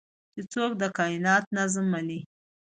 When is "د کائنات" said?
0.81-1.43